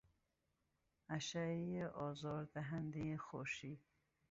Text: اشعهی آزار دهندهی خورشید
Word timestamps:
اشعهی 1.09 1.83
آزار 1.83 2.45
دهندهی 2.45 3.17
خورشید 3.17 3.79